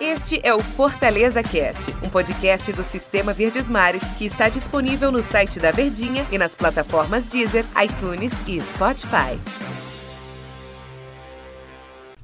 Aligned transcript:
Este 0.00 0.40
é 0.42 0.54
o 0.54 0.60
Fortaleza 0.60 1.42
Cast, 1.42 1.92
um 2.02 2.08
podcast 2.08 2.72
do 2.72 2.82
Sistema 2.82 3.34
Verdes 3.34 3.68
Mares 3.68 4.02
que 4.16 4.24
está 4.24 4.48
disponível 4.48 5.12
no 5.12 5.22
site 5.22 5.60
da 5.60 5.70
Verdinha 5.70 6.24
e 6.32 6.38
nas 6.38 6.54
plataformas 6.54 7.28
Deezer, 7.28 7.66
iTunes 7.84 8.32
e 8.48 8.58
Spotify. 8.58 9.38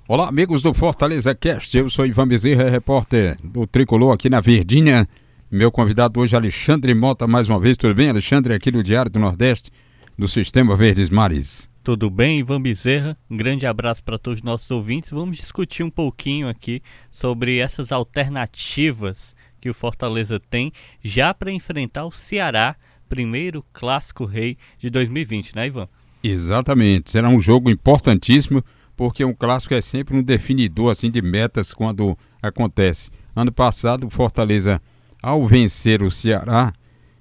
Olá, 0.09 0.29
amigos 0.29 0.63
do 0.63 0.73
Fortaleza 0.73 1.35
Cast. 1.35 1.77
Eu 1.77 1.91
sou 1.91 2.07
Ivan 2.07 2.27
Bezerra, 2.27 2.71
repórter 2.71 3.37
do 3.45 3.67
Tricolor 3.67 4.15
aqui 4.15 4.31
na 4.31 4.41
Verdinha. 4.41 5.07
Meu 5.51 5.71
convidado 5.71 6.21
hoje 6.21 6.35
é 6.35 6.39
Alexandre 6.39 6.95
Mota, 6.95 7.27
mais 7.27 7.51
uma 7.51 7.61
vez. 7.61 7.77
Tudo 7.77 7.95
bem, 7.95 8.09
Alexandre? 8.09 8.55
Aqui 8.55 8.71
do 8.71 8.83
Diário 8.83 9.11
do 9.11 9.19
Nordeste, 9.19 9.71
do 10.19 10.27
Sistema 10.27 10.75
Verdes 10.75 11.11
Mares. 11.11 11.74
Tudo 11.85 12.09
bem, 12.09 12.39
Ivan 12.39 12.63
Bezerra? 12.63 13.15
Um 13.31 13.37
grande 13.37 13.67
abraço 13.67 14.03
para 14.03 14.19
todos 14.19 14.39
os 14.39 14.43
nossos 14.43 14.71
ouvintes. 14.71 15.11
Vamos 15.11 15.37
discutir 15.37 15.83
um 15.83 15.91
pouquinho 15.91 16.49
aqui 16.49 16.83
sobre 17.11 17.59
essas 17.59 17.93
alternativas 17.93 19.37
que 19.61 19.69
o 19.69 19.75
Fortaleza 19.75 20.41
tem 20.41 20.73
já 21.05 21.35
para 21.35 21.53
enfrentar 21.53 22.07
o 22.07 22.11
Ceará, 22.11 22.75
primeiro 23.07 23.63
clássico 23.71 24.25
rei 24.25 24.57
de 24.79 24.89
2020, 24.89 25.55
né, 25.55 25.67
Ivan? 25.67 25.87
Exatamente. 26.23 27.11
Será 27.11 27.29
um 27.29 27.39
jogo 27.39 27.69
importantíssimo, 27.69 28.65
porque 28.97 29.23
um 29.23 29.35
clássico 29.35 29.75
é 29.75 29.83
sempre 29.83 30.17
um 30.17 30.23
definidor 30.23 30.91
assim 30.91 31.11
de 31.11 31.21
metas 31.21 31.75
quando 31.75 32.17
acontece. 32.41 33.11
Ano 33.37 33.53
passado, 33.53 34.07
o 34.07 34.11
Fortaleza, 34.11 34.81
ao 35.23 35.47
vencer 35.47 36.03
o 36.03 36.11
Ceará, 36.11 36.73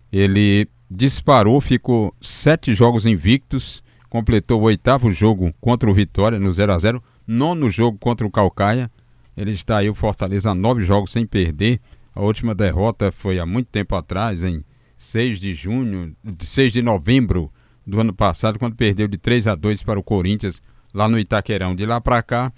ele 0.10 0.70
disparou, 0.90 1.60
ficou 1.60 2.16
sete 2.22 2.74
jogos 2.74 3.06
invictos 3.06 3.83
completou 4.14 4.62
o 4.62 4.66
oitavo 4.66 5.12
jogo 5.12 5.52
contra 5.60 5.90
o 5.90 5.94
Vitória 5.94 6.38
no 6.38 6.54
0 6.54 6.72
a 6.72 6.78
0 6.78 7.04
nono 7.26 7.72
jogo 7.72 7.98
contra 7.98 8.28
o 8.28 8.30
Calcaia. 8.30 8.92
Ele 9.36 9.50
está 9.50 9.80
aí, 9.80 9.90
o 9.90 9.96
Fortaleza, 9.96 10.54
nove 10.54 10.84
jogos 10.84 11.12
sem 11.12 11.26
perder. 11.26 11.82
A 12.14 12.22
última 12.22 12.54
derrota 12.54 13.12
foi 13.12 13.40
há 13.40 13.46
muito 13.48 13.70
tempo 13.72 13.96
atrás, 13.96 14.44
em 14.44 14.64
6 15.00 15.40
de 15.40 15.56
junho, 15.56 16.16
de 16.24 16.46
6 16.46 16.74
de 16.74 16.84
novembro 16.84 17.52
do 17.88 18.00
ano 18.00 18.14
passado, 18.14 18.60
quando 18.60 18.76
perdeu 18.76 19.08
de 19.08 19.18
3 19.18 19.48
a 19.48 19.56
2 19.56 19.82
para 19.82 20.00
o 20.00 20.04
Corinthians, 20.04 20.62
lá 20.94 21.10
no 21.10 21.18
Itaquerão. 21.18 21.76
De 21.76 21.84
lá 21.84 22.00
para 22.00 22.22
cá, 22.22 22.54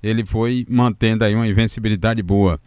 ele 0.00 0.24
foi 0.24 0.64
mantendo 0.70 1.24
aí 1.24 1.34
uma 1.34 1.48
invencibilidade 1.48 2.22
boa. 2.22 2.60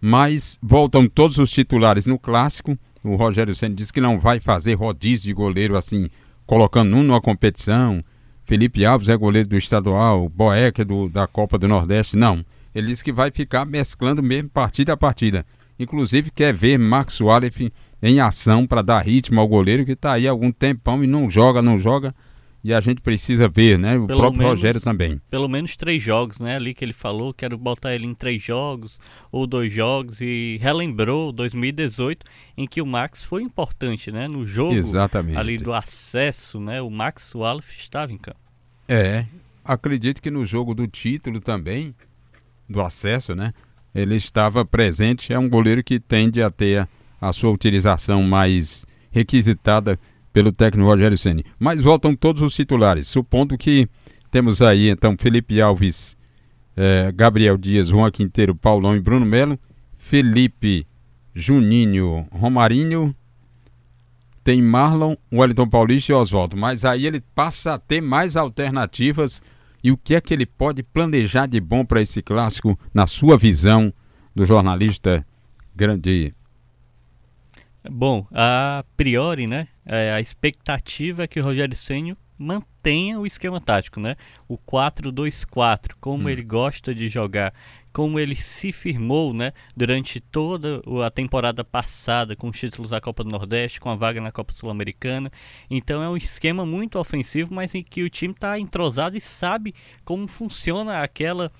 Mas 0.00 0.58
voltam 0.60 1.06
todos 1.06 1.38
os 1.38 1.52
titulares 1.52 2.04
no 2.04 2.18
clássico. 2.18 2.76
O 3.04 3.14
Rogério 3.14 3.54
Senna 3.54 3.76
disse 3.76 3.92
que 3.92 4.00
não 4.00 4.18
vai 4.18 4.40
fazer 4.40 4.74
rodízio 4.74 5.26
de 5.26 5.32
goleiro 5.32 5.76
assim 5.76 6.08
colocando 6.46 6.96
um 6.96 7.02
numa 7.02 7.20
competição. 7.20 8.02
Felipe 8.44 8.84
Alves 8.84 9.08
é 9.08 9.16
goleiro 9.16 9.48
do 9.48 9.56
estadual, 9.56 10.28
Boeck 10.28 10.80
é 10.80 10.84
do, 10.84 11.08
da 11.08 11.26
Copa 11.26 11.58
do 11.58 11.66
Nordeste. 11.66 12.16
Não. 12.16 12.44
Ele 12.74 12.88
disse 12.88 13.02
que 13.02 13.12
vai 13.12 13.30
ficar 13.30 13.64
mesclando 13.64 14.22
mesmo 14.22 14.50
partida 14.50 14.92
a 14.92 14.96
partida. 14.96 15.44
Inclusive 15.78 16.30
quer 16.30 16.54
ver 16.54 16.78
Max 16.78 17.20
Wallace 17.20 17.72
em 18.02 18.20
ação 18.20 18.66
para 18.66 18.82
dar 18.82 19.04
ritmo 19.04 19.40
ao 19.40 19.48
goleiro 19.48 19.84
que 19.84 19.92
está 19.92 20.12
aí 20.12 20.28
há 20.28 20.30
algum 20.30 20.52
tempão 20.52 21.02
e 21.02 21.06
não 21.06 21.30
joga, 21.30 21.60
não 21.60 21.78
joga 21.78 22.14
e 22.66 22.74
a 22.74 22.80
gente 22.80 23.00
precisa 23.00 23.46
ver, 23.46 23.78
né? 23.78 23.96
O 23.96 24.08
pelo 24.08 24.18
próprio 24.18 24.40
menos, 24.40 24.58
Rogério 24.58 24.80
também. 24.80 25.20
Pelo 25.30 25.48
menos 25.48 25.76
três 25.76 26.02
jogos, 26.02 26.40
né? 26.40 26.56
Ali 26.56 26.74
que 26.74 26.84
ele 26.84 26.92
falou, 26.92 27.32
quero 27.32 27.56
botar 27.56 27.94
ele 27.94 28.06
em 28.06 28.12
três 28.12 28.42
jogos 28.42 28.98
ou 29.30 29.46
dois 29.46 29.72
jogos 29.72 30.20
e 30.20 30.58
relembrou 30.60 31.30
2018 31.30 32.26
em 32.56 32.66
que 32.66 32.82
o 32.82 32.86
Max 32.86 33.22
foi 33.22 33.44
importante, 33.44 34.10
né? 34.10 34.26
No 34.26 34.44
jogo 34.44 34.74
Exatamente. 34.74 35.38
ali 35.38 35.58
do 35.58 35.72
acesso, 35.72 36.58
né? 36.58 36.82
O 36.82 36.90
Max 36.90 37.32
Wallace 37.36 37.68
estava 37.78 38.12
em 38.12 38.18
campo. 38.18 38.40
É, 38.88 39.26
acredito 39.64 40.20
que 40.20 40.28
no 40.28 40.44
jogo 40.44 40.74
do 40.74 40.88
título 40.88 41.40
também, 41.40 41.94
do 42.68 42.80
acesso, 42.80 43.32
né? 43.32 43.54
Ele 43.94 44.16
estava 44.16 44.64
presente, 44.64 45.32
é 45.32 45.38
um 45.38 45.48
goleiro 45.48 45.84
que 45.84 46.00
tende 46.00 46.42
a 46.42 46.50
ter 46.50 46.80
a, 46.80 46.88
a 47.28 47.32
sua 47.32 47.52
utilização 47.52 48.24
mais 48.24 48.84
requisitada 49.12 49.96
pelo 50.36 50.52
técnico 50.52 50.86
Rogério 50.86 51.16
Ceni. 51.16 51.46
Mas 51.58 51.82
voltam 51.82 52.14
todos 52.14 52.42
os 52.42 52.54
titulares, 52.54 53.08
supondo 53.08 53.56
que 53.56 53.88
temos 54.30 54.60
aí 54.60 54.90
então 54.90 55.16
Felipe 55.18 55.62
Alves, 55.62 56.14
eh, 56.76 57.10
Gabriel 57.10 57.56
Dias, 57.56 57.88
Juan 57.88 58.10
Quinteiro, 58.10 58.54
Paulão 58.54 58.94
e 58.94 59.00
Bruno 59.00 59.24
Melo, 59.24 59.58
Felipe, 59.96 60.86
Juninho, 61.34 62.28
Romarinho, 62.30 63.16
tem 64.44 64.60
Marlon, 64.60 65.16
Wellington 65.32 65.70
Paulista 65.70 66.12
e 66.12 66.14
Oswaldo. 66.14 66.54
Mas 66.54 66.84
aí 66.84 67.06
ele 67.06 67.22
passa 67.34 67.72
a 67.72 67.78
ter 67.78 68.02
mais 68.02 68.36
alternativas 68.36 69.42
e 69.82 69.90
o 69.90 69.96
que 69.96 70.14
é 70.14 70.20
que 70.20 70.34
ele 70.34 70.44
pode 70.44 70.82
planejar 70.82 71.46
de 71.46 71.58
bom 71.58 71.82
para 71.82 72.02
esse 72.02 72.20
clássico, 72.20 72.78
na 72.92 73.06
sua 73.06 73.38
visão 73.38 73.90
do 74.34 74.44
jornalista 74.44 75.26
grande 75.74 76.34
Bom, 77.90 78.26
a 78.32 78.84
priori, 78.96 79.46
né, 79.46 79.68
é, 79.84 80.12
a 80.12 80.20
expectativa 80.20 81.24
é 81.24 81.26
que 81.26 81.40
o 81.40 81.44
Rogério 81.44 81.76
Ceni 81.76 82.16
mantenha 82.38 83.18
o 83.18 83.26
esquema 83.26 83.60
tático, 83.60 83.98
né? 83.98 84.16
O 84.46 84.58
4-2-4, 84.58 85.94
como 86.00 86.24
hum. 86.24 86.28
ele 86.28 86.42
gosta 86.42 86.94
de 86.94 87.08
jogar, 87.08 87.54
como 87.92 88.18
ele 88.18 88.36
se 88.36 88.72
firmou, 88.72 89.32
né, 89.32 89.52
durante 89.74 90.20
toda 90.20 90.82
a 91.04 91.10
temporada 91.10 91.64
passada 91.64 92.36
com 92.36 92.48
os 92.48 92.58
títulos 92.58 92.90
da 92.90 93.00
Copa 93.00 93.24
do 93.24 93.30
Nordeste, 93.30 93.80
com 93.80 93.88
a 93.88 93.96
vaga 93.96 94.20
na 94.20 94.30
Copa 94.30 94.52
Sul-Americana. 94.52 95.32
Então 95.70 96.02
é 96.02 96.08
um 96.08 96.16
esquema 96.16 96.66
muito 96.66 96.98
ofensivo, 96.98 97.54
mas 97.54 97.74
em 97.74 97.82
que 97.82 98.02
o 98.02 98.10
time 98.10 98.34
está 98.34 98.58
entrosado 98.58 99.16
e 99.16 99.20
sabe 99.20 99.74
como 100.04 100.28
funciona 100.28 101.02
aquela 101.02 101.50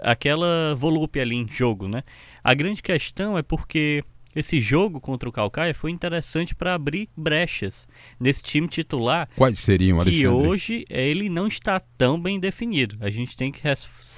aquela 0.00 0.74
volúpia 0.76 1.22
ali 1.22 1.34
em 1.34 1.48
jogo, 1.48 1.88
né? 1.88 2.04
A 2.44 2.54
grande 2.54 2.80
questão 2.80 3.36
é 3.36 3.42
porque 3.42 4.04
esse 4.34 4.60
jogo 4.60 5.00
contra 5.00 5.28
o 5.28 5.32
Calcaia 5.32 5.74
foi 5.74 5.90
interessante 5.90 6.54
para 6.54 6.74
abrir 6.74 7.08
brechas 7.16 7.86
nesse 8.18 8.42
time 8.42 8.68
titular. 8.68 9.28
Quais 9.36 9.58
seriam, 9.58 9.98
Que 9.98 10.08
Alexandre? 10.10 10.48
hoje 10.48 10.84
ele 10.88 11.28
não 11.28 11.46
está 11.46 11.80
tão 11.98 12.20
bem 12.20 12.38
definido. 12.38 12.96
A 13.00 13.10
gente 13.10 13.36
tem 13.36 13.50
que 13.50 13.60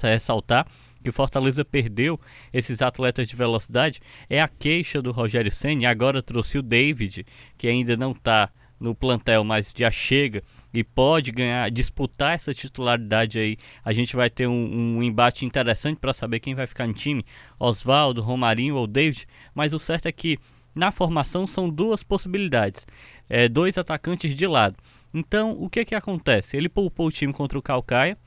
ressaltar 0.01 0.67
que 1.03 1.09
o 1.09 1.13
Fortaleza 1.13 1.65
perdeu 1.65 2.19
esses 2.53 2.81
atletas 2.81 3.27
de 3.27 3.35
velocidade. 3.35 3.99
É 4.29 4.41
a 4.41 4.47
queixa 4.47 5.01
do 5.01 5.11
Rogério 5.11 5.51
Senna. 5.51 5.89
Agora 5.89 6.21
trouxe 6.23 6.57
o 6.57 6.61
David, 6.61 7.25
que 7.57 7.67
ainda 7.67 7.97
não 7.97 8.11
está 8.11 8.49
no 8.79 8.95
plantel, 8.95 9.43
mas 9.43 9.73
já 9.75 9.91
chega 9.91 10.43
e 10.73 10.83
pode 10.83 11.31
ganhar, 11.31 11.69
disputar 11.69 12.33
essa 12.33 12.53
titularidade 12.53 13.37
aí. 13.37 13.57
A 13.85 13.93
gente 13.93 14.15
vai 14.15 14.29
ter 14.29 14.47
um, 14.47 14.97
um 14.97 15.03
embate 15.03 15.45
interessante 15.45 15.99
para 15.99 16.13
saber 16.13 16.39
quem 16.39 16.55
vai 16.55 16.65
ficar 16.65 16.87
no 16.87 16.93
time: 16.93 17.25
Oswaldo, 17.59 18.21
Romarinho 18.21 18.75
ou 18.75 18.87
David. 18.87 19.27
Mas 19.53 19.73
o 19.73 19.79
certo 19.79 20.07
é 20.07 20.11
que 20.11 20.39
na 20.73 20.91
formação 20.91 21.45
são 21.45 21.69
duas 21.69 22.01
possibilidades: 22.01 22.87
é, 23.29 23.47
dois 23.47 23.77
atacantes 23.77 24.33
de 24.35 24.47
lado. 24.47 24.75
Então, 25.13 25.51
o 25.59 25.69
que 25.69 25.85
que 25.85 25.93
acontece? 25.93 26.57
Ele 26.57 26.67
poupou 26.67 27.07
o 27.07 27.11
time 27.11 27.31
contra 27.31 27.57
o 27.57 27.61
Calcaia 27.61 28.17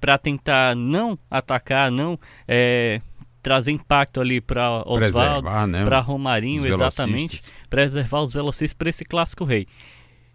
para 0.00 0.16
tentar 0.16 0.76
não 0.76 1.18
atacar, 1.28 1.90
não 1.90 2.16
é, 2.46 3.00
trazer 3.42 3.72
impacto 3.72 4.20
ali 4.20 4.40
para 4.40 4.82
Oswaldo, 4.86 5.66
né, 5.66 5.84
para 5.84 5.98
Romarinho, 5.98 6.64
exatamente, 6.66 7.40
preservar 7.68 8.22
os 8.22 8.32
velocistas 8.32 8.74
para 8.74 8.90
esse 8.90 9.04
clássico 9.04 9.44
rei. 9.44 9.66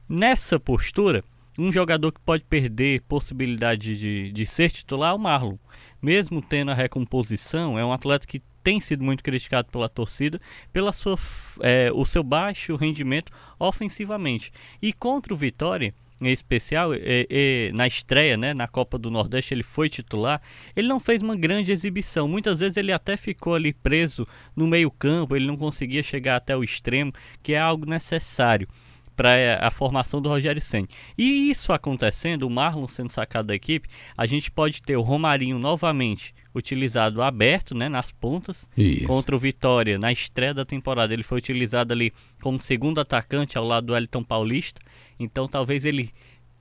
Nessa 0.08 0.60
postura, 0.60 1.24
um 1.58 1.72
jogador 1.72 2.12
que 2.12 2.20
pode 2.20 2.44
perder 2.44 3.02
possibilidade 3.04 3.98
de, 3.98 4.32
de 4.32 4.46
ser 4.46 4.70
titular 4.70 5.12
é 5.12 5.14
o 5.16 5.20
Marlon. 5.20 5.58
Mesmo 6.02 6.42
tendo 6.42 6.72
a 6.72 6.74
recomposição, 6.74 7.80
é 7.80 7.86
um 7.86 7.94
atleta 7.94 8.28
que 8.28 8.42
tem 8.62 8.80
sido 8.80 9.04
muito 9.04 9.24
criticado 9.24 9.70
pela 9.72 9.90
torcida 9.90 10.42
pela 10.72 10.92
sua, 10.92 11.18
é, 11.62 11.92
o 11.94 12.04
seu 12.06 12.22
baixo 12.22 12.76
rendimento 12.76 13.32
ofensivamente. 13.58 14.52
E 14.82 14.92
contra 14.92 15.34
o 15.34 15.38
Vitória, 15.38 15.94
em 16.20 16.32
especial, 16.32 16.94
é, 16.94 17.26
é, 17.30 17.72
na 17.74 17.88
estreia, 17.88 18.36
né, 18.36 18.54
na 18.54 18.68
Copa 18.68 18.98
do 18.98 19.10
Nordeste, 19.10 19.54
ele 19.54 19.64
foi 19.64 19.90
titular. 19.90 20.42
Ele 20.76 20.88
não 20.88 21.00
fez 21.00 21.22
uma 21.22 21.36
grande 21.36 21.72
exibição. 21.72 22.28
Muitas 22.28 22.60
vezes 22.60 22.76
ele 22.76 22.92
até 22.92 23.16
ficou 23.16 23.56
ali 23.56 23.74
preso 23.74 24.28
no 24.54 24.68
meio-campo, 24.68 25.36
ele 25.36 25.48
não 25.48 25.58
conseguia 25.58 26.04
chegar 26.04 26.36
até 26.36 26.56
o 26.56 26.64
extremo, 26.64 27.14
que 27.42 27.54
é 27.54 27.60
algo 27.60 27.86
necessário 27.86 28.68
para 29.16 29.60
a 29.62 29.72
formação 29.72 30.22
do 30.22 30.30
Rogério 30.30 30.62
Senna. 30.62 30.88
E 31.18 31.50
isso 31.50 31.72
acontecendo, 31.72 32.44
o 32.44 32.50
Marlon 32.50 32.88
sendo 32.88 33.10
sacado 33.10 33.48
da 33.48 33.56
equipe, 33.56 33.88
a 34.18 34.26
gente 34.26 34.50
pode 34.50 34.82
ter 34.82 34.98
o 34.98 35.02
Romarinho 35.02 35.60
novamente 35.60 36.34
utilizado 36.54 37.22
aberto, 37.22 37.76
né, 37.76 37.90
nas 37.90 38.12
pontas, 38.12 38.70
isso. 38.78 39.08
contra 39.08 39.36
o 39.36 39.40
Vitória, 39.40 39.98
na 39.98 40.12
estreia 40.12 40.54
da 40.54 40.66
temporada, 40.66 41.14
ele 41.14 41.24
foi 41.24 41.40
utilizado 41.40 41.94
ali 41.94 42.14
como 42.42 42.60
segundo 42.60 43.00
atacante 43.00 43.58
ao 43.58 43.66
lado 43.66 43.88
do 43.88 43.96
Elton 43.96 44.24
Paulista, 44.24 44.80
então 45.20 45.48
talvez 45.48 45.84
ele 45.86 46.12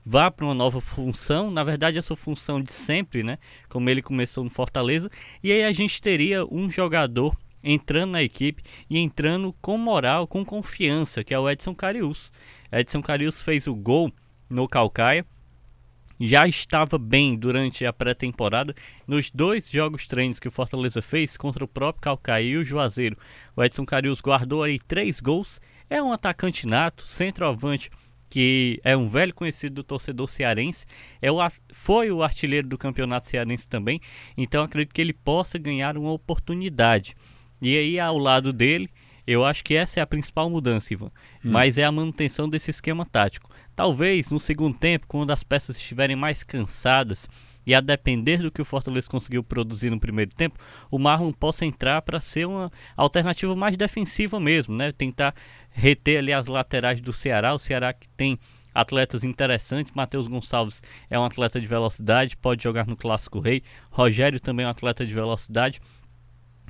vá 0.05 0.31
para 0.31 0.47
uma 0.47 0.55
nova 0.55 0.81
função, 0.81 1.51
na 1.51 1.63
verdade 1.63 1.99
essa 1.99 2.17
função 2.17 2.61
de 2.61 2.73
sempre, 2.73 3.23
né, 3.23 3.39
como 3.69 3.89
ele 3.89 4.03
começou 4.03 4.43
no 4.43 4.51
Fortaleza, 4.51 5.11
e 5.43 5.53
aí 5.53 5.63
a 5.63 5.73
gente 5.73 6.01
teria 6.01 6.45
um 6.47 6.71
jogador 6.71 7.37
entrando 7.63 8.13
na 8.13 8.23
equipe 8.23 8.63
e 8.89 8.99
entrando 8.99 9.55
com 9.61 9.77
moral, 9.77 10.27
com 10.27 10.45
confiança, 10.45 11.23
que 11.23 11.35
é 11.35 11.39
o 11.39 11.49
Edson 11.49 11.75
Carius. 11.75 12.31
Edson 12.71 13.03
Carius 13.03 13.43
fez 13.43 13.67
o 13.67 13.75
gol 13.75 14.13
no 14.49 14.69
Calcaia 14.69 15.25
já 16.25 16.47
estava 16.47 16.99
bem 16.99 17.37
durante 17.37 17.85
a 17.85 17.93
pré-temporada. 17.93 18.75
Nos 19.09 19.29
dois 19.31 19.69
jogos 19.69 20.07
treinos 20.07 20.39
que 20.39 20.47
o 20.47 20.53
Fortaleza 20.53 21.03
fez 21.03 21.37
contra 21.37 21.65
o 21.65 21.69
próprio 21.69 22.01
Calcaia 22.01 22.45
e 22.45 22.57
o 22.57 22.65
Juazeiro, 22.65 23.17
o 23.57 23.65
Edson 23.65 23.85
Carius 23.85 24.21
guardou 24.21 24.63
aí 24.63 24.79
três 24.79 25.19
gols. 25.19 25.61
É 25.91 26.01
um 26.01 26.13
atacante 26.13 26.65
nato, 26.65 27.03
centroavante, 27.09 27.91
que 28.31 28.81
é 28.85 28.97
um 28.97 29.09
velho 29.09 29.35
conhecido 29.35 29.75
do 29.75 29.85
torcedor 29.85 30.29
cearense. 30.29 30.87
É 31.21 31.31
o, 31.31 31.39
foi 31.73 32.13
o 32.13 32.23
artilheiro 32.23 32.69
do 32.69 32.79
campeonato 32.79 33.29
cearense 33.29 33.69
também. 33.69 34.01
Então 34.37 34.63
acredito 34.63 34.95
que 34.95 35.01
ele 35.01 35.13
possa 35.13 35.59
ganhar 35.59 35.99
uma 35.99 36.13
oportunidade. 36.13 37.17
E 37.63 37.79
aí, 37.79 38.01
ao 38.01 38.19
lado 38.19 38.53
dele, 38.53 38.91
eu 39.25 39.45
acho 39.45 39.63
que 39.63 39.75
essa 39.75 40.01
é 40.01 40.03
a 40.03 40.07
principal 40.07 40.51
mudança, 40.51 40.93
Ivan. 40.93 41.07
Hum. 41.07 41.51
Mas 41.53 41.79
é 41.79 41.85
a 41.85 41.93
manutenção 41.93 42.49
desse 42.49 42.71
esquema 42.71 43.07
tático. 43.07 43.49
Talvez 43.75 44.31
no 44.31 44.41
segundo 44.41 44.77
tempo, 44.77 45.07
quando 45.07 45.31
as 45.31 45.45
peças 45.45 45.77
estiverem 45.77 46.17
mais 46.17 46.43
cansadas 46.43 47.29
e 47.65 47.73
a 47.73 47.81
depender 47.81 48.39
do 48.39 48.51
que 48.51 48.61
o 48.61 48.65
Fortaleza 48.65 49.09
conseguiu 49.09 49.45
produzir 49.45 49.91
no 49.91 50.01
primeiro 50.01 50.35
tempo, 50.35 50.59
o 50.91 50.99
Marlon 50.99 51.33
possa 51.33 51.65
entrar 51.65 52.03
para 52.03 52.21
ser 52.21 52.47
uma 52.47 52.71
alternativa 52.97 53.55
mais 53.55 53.77
defensiva 53.77 54.41
mesmo, 54.41 54.77
né? 54.77 54.91
Tentar 54.91 55.33
reter 55.71 56.19
ali 56.19 56.33
as 56.33 56.49
laterais 56.49 57.01
do 57.01 57.13
Ceará, 57.13 57.55
o 57.55 57.59
Ceará 57.59 57.93
que 57.93 58.09
tem 58.11 58.39
atletas 58.75 59.23
interessantes. 59.23 59.93
Matheus 59.95 60.27
Gonçalves 60.27 60.83
é 61.09 61.19
um 61.19 61.25
atleta 61.25 61.61
de 61.61 61.67
velocidade, 61.67 62.37
pode 62.37 62.63
jogar 62.63 62.87
no 62.87 62.97
Clássico 62.97 63.39
Rei. 63.39 63.63
Rogério 63.91 64.41
também 64.41 64.65
é 64.65 64.67
um 64.67 64.73
atleta 64.73 65.07
de 65.07 65.15
velocidade. 65.15 65.81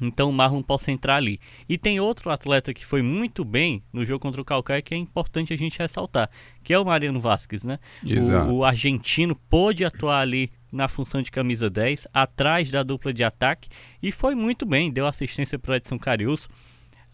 Então 0.03 0.29
o 0.29 0.33
Marlon 0.33 0.63
possa 0.63 0.91
entrar 0.91 1.17
ali. 1.17 1.41
E 1.69 1.79
tem 1.79 2.01
outro 2.01 2.31
atleta 2.31 2.75
que 2.75 2.85
foi 2.85 3.03
muito 3.03 3.45
bem 3.45 3.83
no 3.93 4.05
jogo 4.05 4.21
contra 4.21 4.41
o 4.41 4.45
Calcaia 4.45 4.83
que 4.83 4.95
é 4.95 4.97
importante 4.97 5.53
a 5.53 5.57
gente 5.57 5.79
ressaltar, 5.79 6.29
que 6.63 6.75
é 6.75 6.79
o 6.79 6.85
Mariano 6.85 7.21
Vasquez, 7.21 7.63
né? 7.63 7.79
O, 8.49 8.57
o, 8.57 8.65
argentino 8.65 9.37
pôde 9.49 9.85
atuar 9.85 10.21
ali 10.21 10.51
na 10.71 10.89
função 10.89 11.23
de 11.23 11.31
camisa 11.31 11.69
10, 11.69 12.09
atrás 12.13 12.71
da 12.71 12.83
dupla 12.83 13.13
de 13.13 13.23
ataque, 13.23 13.69
e 14.03 14.11
foi 14.11 14.35
muito 14.35 14.65
bem, 14.65 14.91
deu 14.91 15.07
assistência 15.07 15.59
para 15.59 15.73
o 15.73 15.75
Edson 15.75 15.99
Carius, 15.99 16.49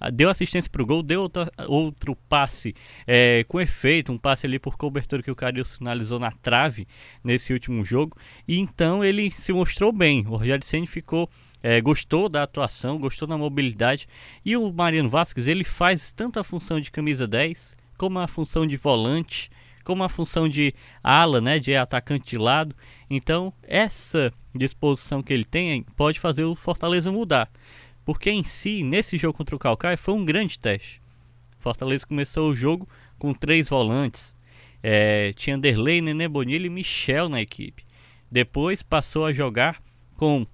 ah, 0.00 0.11
deu 0.11 0.31
assistência 0.31 0.70
para 0.70 0.81
o 0.81 0.87
gol, 0.87 1.02
deu 1.02 1.23
outra, 1.23 1.50
outro 1.67 2.17
passe 2.29 2.73
é, 3.05 3.44
com 3.49 3.61
efeito, 3.61 4.12
um 4.12 4.19
passe 4.19 4.46
ali 4.46 4.58
por 4.58 4.76
cobertura 4.76 5.23
que 5.23 5.31
o 5.31 5.35
Carius 5.35 5.76
finalizou 5.76 6.20
na 6.20 6.31
trave 6.31 6.87
nesse 7.23 7.52
último 7.52 7.85
jogo, 7.85 8.17
e 8.46 8.58
então 8.58 9.05
ele 9.05 9.32
se 9.32 9.52
mostrou 9.52 9.90
bem, 9.90 10.25
o 10.29 10.37
Rogério 10.37 10.64
Senna 10.64 10.87
ficou 10.87 11.29
é, 11.62 11.81
gostou 11.81 12.28
da 12.28 12.43
atuação, 12.43 12.99
gostou 12.99 13.26
da 13.26 13.37
mobilidade. 13.37 14.08
E 14.44 14.56
o 14.56 14.72
Mariano 14.72 15.08
Vasquez 15.08 15.46
ele 15.46 15.64
faz 15.64 16.10
tanto 16.12 16.38
a 16.38 16.44
função 16.44 16.81
de 16.81 16.90
camisa 16.90 17.26
10, 17.26 17.76
como 17.96 18.19
a 18.19 18.28
função 18.28 18.66
de 18.66 18.76
volante, 18.76 19.50
como 19.84 20.05
a 20.05 20.08
função 20.08 20.49
de 20.49 20.75
ala, 21.02 21.40
né, 21.40 21.58
de 21.58 21.75
atacante 21.75 22.31
de 22.31 22.38
lado. 22.38 22.75
Então, 23.10 23.52
essa 23.62 24.32
disposição 24.55 25.22
que 25.22 25.32
ele 25.32 25.44
tem 25.44 25.82
pode 25.96 26.20
fazer 26.20 26.44
o 26.44 26.55
Fortaleza 26.55 27.10
mudar. 27.10 27.50
Porque 28.04 28.31
em 28.31 28.43
si, 28.43 28.82
nesse 28.82 29.19
jogo 29.19 29.37
contra 29.37 29.56
o 29.56 29.58
Calcaia, 29.58 29.96
foi 29.96 30.14
um 30.14 30.25
grande 30.25 30.58
teste. 30.58 31.00
Fortaleza 31.58 32.06
começou 32.06 32.50
o 32.50 32.54
jogo 32.54 32.88
com 33.19 33.34
três 33.34 33.69
volantes. 33.69 34.37
É, 34.82 35.32
tinha 35.34 35.58
Derlei, 35.58 36.00
Nenê 36.00 36.28
Bonilha 36.28 36.66
e 36.66 36.70
Michel 36.70 37.28
na 37.28 37.40
equipe. 37.40 37.84
Depois 38.31 38.82
passou 38.82 39.26
a 39.26 39.32
jogar 39.32 39.82
com 40.16 40.46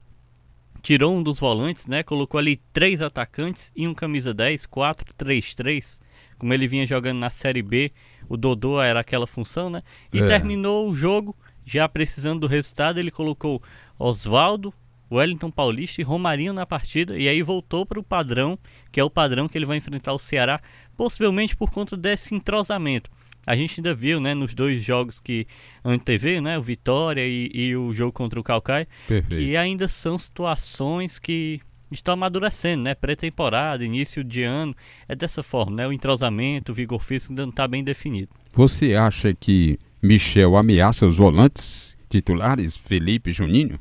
tirou 0.85 1.17
um 1.17 1.23
dos 1.23 1.41
volantes, 1.41 1.87
né? 1.87 2.03
Colocou 2.03 2.39
ali 2.39 2.61
três 2.71 3.01
atacantes 3.01 3.73
e 3.75 3.89
um 3.89 3.95
camisa 3.95 4.35
10, 4.35 4.67
4-3-3, 4.67 5.99
como 6.39 6.53
ele 6.53 6.69
vinha 6.69 6.87
jogando 6.87 7.19
na 7.19 7.31
Série 7.31 7.63
B. 7.63 7.91
O 8.29 8.37
Dodô 8.37 8.81
era 8.81 9.01
aquela 9.01 9.27
função, 9.27 9.71
né? 9.71 9.83
E 10.13 10.21
é. 10.21 10.29
terminou 10.29 10.91
o 10.91 10.95
jogo 10.95 11.35
já 11.65 11.89
precisando 11.89 12.41
do 12.41 12.47
resultado, 12.47 12.99
ele 12.99 13.11
colocou 13.11 13.63
Oswaldo, 13.99 14.75
Wellington 15.11 15.51
Paulista 15.51 16.03
e 16.03 16.05
Romarinho 16.05 16.53
na 16.53 16.67
partida 16.67 17.17
e 17.17 17.29
aí 17.31 17.41
voltou 17.41 17.87
para 17.87 17.99
o 17.99 18.05
padrão, 18.05 18.59
que 18.93 19.01
é 19.01 19.05
o 19.05 19.09
padrão 19.09 19.49
que 19.49 19.57
ele 19.57 19.65
vai 19.65 19.79
enfrentar 19.79 20.13
o 20.13 20.19
Ceará, 20.19 20.61
possivelmente 20.95 21.57
por 21.57 21.71
conta 21.71 21.97
desse 21.97 22.35
entrosamento 22.35 23.11
a 23.47 23.57
gente 23.57 23.81
ainda 23.81 23.95
viu, 23.95 24.21
né, 24.21 24.35
nos 24.35 24.55
dois 24.55 24.83
jogos 24.83 25.21
que 25.21 25.47
antevê, 25.85 26.41
né, 26.41 26.59
o 26.59 26.63
Vitória 26.63 27.27
e, 27.27 27.51
e 27.53 27.77
o 27.77 27.93
jogo 27.93 28.13
contra 28.13 28.39
o 28.39 28.43
Calcaia, 28.43 28.89
que 29.29 29.57
ainda 29.57 29.89
são 29.89 30.19
situações 30.19 31.19
que 31.19 31.61
estão 31.91 32.15
amadurecendo, 32.15 32.85
né, 32.85 32.95
pré-temporada, 32.95 33.85
início 33.85 34.25
de 34.25 34.43
ano, 34.43 34.75
é 35.09 35.15
dessa 35.15 35.43
forma, 35.43 35.77
né, 35.77 35.87
o 35.87 35.93
entrosamento, 35.93 36.73
o 36.73 36.75
vigor 36.75 37.03
físico 37.03 37.33
ainda 37.33 37.43
não 37.43 37.51
está 37.51 37.69
bem 37.69 37.85
definido. 37.85 38.29
Você 38.53 38.95
acha 38.95 39.35
que 39.35 39.79
Michel 40.03 40.57
ameaça 40.57 41.07
os 41.07 41.17
volantes 41.17 41.97
titulares, 42.09 42.77
Felipe 42.77 43.31
e 43.31 43.33
Juninho? 43.33 43.79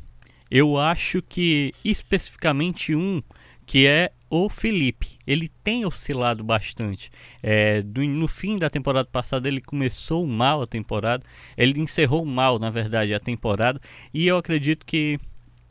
Eu 0.50 0.78
acho 0.78 1.22
que 1.22 1.74
especificamente 1.84 2.96
um 2.96 3.22
que 3.66 3.88
é 3.88 4.12
o 4.36 4.50
Felipe. 4.50 5.20
Ele 5.28 5.48
tem 5.64 5.86
oscilado 5.86 6.44
bastante. 6.44 7.12
É, 7.44 7.84
do, 7.84 8.04
no 8.04 8.28
fim 8.28 8.58
da 8.58 8.68
temporada 8.68 9.08
passada 9.08 9.48
ele 9.48 9.62
começou 9.62 10.26
mal 10.26 10.64
a 10.64 10.66
temporada, 10.66 11.24
ele 11.56 11.80
encerrou 11.80 12.26
mal, 12.26 12.58
na 12.58 12.72
verdade, 12.72 13.14
a 13.14 13.20
temporada. 13.20 13.80
E 14.12 14.26
eu 14.26 14.36
acredito 14.36 14.88
que 14.88 15.20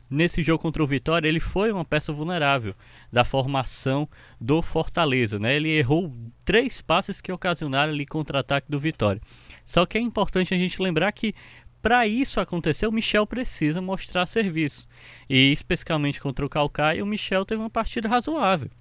nesse 0.09 0.41
jogo 0.41 0.61
contra 0.61 0.81
o 0.81 0.87
Vitória 0.87 1.27
ele 1.27 1.41
foi 1.41 1.73
uma 1.73 1.83
peça 1.83 2.13
vulnerável 2.13 2.73
da 3.11 3.25
formação 3.25 4.07
do 4.39 4.61
Fortaleza. 4.61 5.37
Né? 5.37 5.57
Ele 5.57 5.71
errou 5.71 6.13
três 6.45 6.81
passes 6.81 7.19
que 7.19 7.33
ocasionaram 7.33 7.91
ali 7.91 8.05
contra-ataque 8.05 8.71
do 8.71 8.79
Vitória. 8.79 9.21
Só 9.65 9.85
que 9.85 9.97
é 9.97 10.01
importante 10.01 10.53
a 10.53 10.57
gente 10.57 10.81
lembrar 10.81 11.11
que 11.11 11.35
para 11.83 12.07
isso 12.07 12.39
acontecer, 12.39 12.87
o 12.87 12.91
Michel 12.93 13.27
precisa 13.27 13.81
mostrar 13.81 14.25
serviço. 14.25 14.87
E 15.29 15.51
especificamente 15.51 16.21
contra 16.21 16.45
o 16.45 16.49
Calcaia, 16.49 17.03
o 17.03 17.05
Michel 17.05 17.43
teve 17.43 17.61
uma 17.61 17.69
partida 17.69 18.07
razoável. 18.07 18.71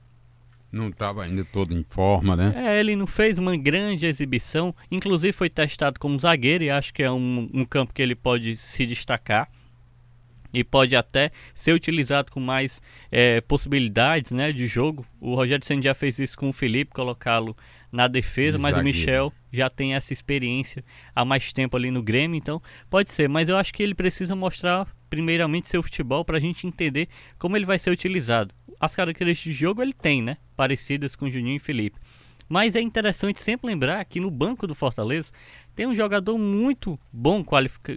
Não 0.71 0.89
estava 0.89 1.25
ainda 1.25 1.45
todo 1.45 1.75
em 1.75 1.83
forma, 1.83 2.37
né? 2.37 2.55
É, 2.57 2.79
ele 2.79 2.95
não 2.95 3.09
fez 3.09 3.39
uma 3.39 3.57
grande 3.57 4.07
exibição. 4.07 4.73
Inclusive 4.89 5.33
foi 5.33 5.51
testado 5.51 5.99
como 5.99 6.19
zagueiro 6.19 6.63
e 6.63 6.71
acho 6.71 6.95
que 6.95 7.03
é 7.03 7.11
um, 7.11 7.51
um 7.53 7.65
campo 7.65 7.93
que 7.93 8.01
ele 8.01 8.15
pode 8.15 8.57
se 8.57 8.87
destacar 8.87 9.51
e 10.53 10.63
pode 10.63 10.95
até 10.95 11.31
ser 11.55 11.73
utilizado 11.73 12.31
com 12.31 12.41
mais 12.41 12.83
é, 13.11 13.41
possibilidades 13.41 14.33
né, 14.33 14.53
de 14.53 14.67
jogo. 14.67 15.07
O 15.21 15.35
Rogério 15.35 15.65
Senna 15.65 15.83
já 15.83 15.95
fez 15.95 16.19
isso 16.19 16.37
com 16.37 16.51
o 16.51 16.53
Felipe, 16.53 16.93
colocá-lo 16.93 17.57
na 17.91 18.09
defesa, 18.09 18.59
mas 18.59 18.77
o 18.77 18.83
Michel 18.83 19.33
já 19.53 19.69
tem 19.69 19.95
essa 19.95 20.15
experiência 20.15 20.83
há 21.15 21.25
mais 21.25 21.53
tempo 21.53 21.77
ali 21.77 21.91
no 21.91 22.03
Grêmio, 22.03 22.39
então 22.39 22.61
pode 22.89 23.11
ser, 23.11 23.29
mas 23.29 23.51
eu 23.51 23.57
acho 23.57 23.73
que 23.75 23.83
ele 23.83 23.95
precisa 23.95 24.35
mostrar 24.35 24.89
primeiramente 25.11 25.69
seu 25.69 25.83
futebol 25.83 26.25
para 26.25 26.39
a 26.39 26.41
gente 26.41 26.67
entender 26.67 27.07
como 27.39 27.55
ele 27.55 27.67
vai 27.67 27.79
ser 27.79 27.91
utilizado. 27.91 28.55
As 28.81 28.97
características 28.97 29.53
de 29.53 29.61
jogo 29.61 29.83
ele 29.83 29.93
tem, 29.93 30.23
né? 30.23 30.39
Parecidas 30.57 31.15
com 31.15 31.29
Juninho 31.29 31.57
e 31.57 31.61
Felipe. 31.61 31.99
Mas 32.49 32.77
é 32.77 32.81
interessante 32.81 33.41
sempre 33.41 33.67
lembrar 33.67 34.05
que 34.05 34.21
no 34.21 34.31
banco 34.31 34.67
do 34.67 34.75
Fortaleza 34.75 35.33
tem 35.75 35.87
um 35.87 35.95
jogador 35.95 36.37
muito 36.37 36.99
bom 37.11 37.45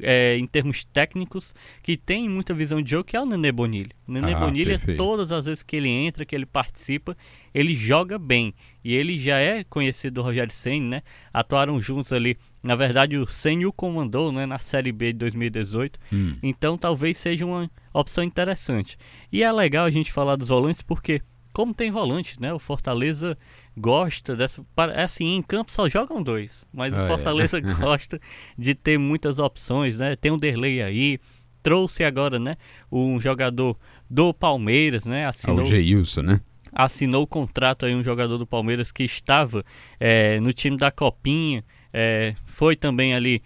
é, 0.02 0.38
em 0.38 0.48
termos 0.48 0.86
técnicos, 0.86 1.54
que 1.84 1.98
tem 1.98 2.30
muita 2.30 2.54
visão 2.54 2.82
de 2.82 2.92
jogo, 2.92 3.04
que 3.04 3.18
é 3.18 3.22
o 3.22 3.26
Nenê 3.26 3.52
Bonilha. 3.52 3.92
O 4.08 4.12
Nenê 4.14 4.34
ah, 4.34 4.40
Bonilha, 4.40 4.78
perfeito. 4.78 4.98
todas 4.98 5.32
as 5.32 5.46
vezes 5.46 5.62
que 5.62 5.76
ele 5.76 5.90
entra, 5.90 6.26
que 6.26 6.34
ele 6.34 6.46
participa, 6.46 7.18
ele 7.54 7.74
joga 7.76 8.18
bem. 8.18 8.54
E 8.84 8.94
ele 8.94 9.20
já 9.20 9.40
é 9.40 9.64
conhecido 9.64 10.16
do 10.16 10.22
Rogério 10.22 10.54
Senna, 10.54 10.98
né? 10.98 11.04
Atuaram 11.34 11.80
juntos 11.82 12.14
ali. 12.14 12.38
Na 12.64 12.76
verdade, 12.76 13.18
o 13.18 13.28
Senna 13.28 13.68
o 13.68 13.74
comandou 13.74 14.32
né, 14.32 14.46
na 14.46 14.58
Série 14.58 14.92
B 14.92 15.12
de 15.12 15.20
2018. 15.20 16.00
Hum. 16.14 16.38
Então, 16.42 16.78
talvez 16.78 17.18
seja 17.18 17.46
uma 17.46 17.70
opção 17.94 18.24
interessante. 18.24 18.98
E 19.32 19.44
é 19.44 19.52
legal 19.52 19.86
a 19.86 19.92
gente 19.92 20.14
falar 20.14 20.36
dos 20.36 20.48
volantes, 20.48 20.82
porque 20.82 21.22
como 21.56 21.74
tem 21.74 21.90
volante, 21.90 22.40
né? 22.40 22.54
O 22.54 22.60
Fortaleza 22.60 23.38
gosta 23.78 24.36
dessa. 24.36 24.66
É 24.94 25.04
assim, 25.04 25.36
em 25.36 25.42
campo 25.42 25.72
só 25.72 25.90
jogam 25.90 26.24
dois, 26.24 26.66
mas 26.74 26.94
ah, 26.94 26.98
o 26.98 27.06
é. 27.06 27.08
Fortaleza 27.08 27.58
é. 27.58 27.62
gosta 27.76 28.20
de 28.58 28.74
ter 28.74 28.98
muitas 28.98 29.40
opções, 29.40 30.00
né? 30.00 30.16
Tem 30.16 30.32
um 30.32 30.38
Derlei 30.38 30.82
aí, 30.82 31.20
trouxe 31.62 32.04
agora, 32.04 32.40
né? 32.40 32.58
Um 32.92 33.20
jogador 33.20 33.78
do 34.10 34.34
Palmeiras, 34.34 35.06
né? 35.06 35.26
Assinou, 35.26 35.62
o 35.62 35.66
Geilson, 35.66 36.22
né? 36.22 36.42
Assinou 36.72 37.24
o 37.24 37.28
contrato 37.28 37.86
aí 37.86 37.96
um 37.96 38.04
jogador 38.04 38.38
do 38.38 38.48
Palmeiras 38.48 38.92
que 38.92 39.04
estava 39.04 39.64
é, 40.00 40.40
no 40.40 40.54
time 40.54 40.78
da 40.78 40.92
Copinha, 40.92 41.64
é, 41.92 42.36
foi 42.46 42.76
também 42.76 43.14
ali 43.14 43.42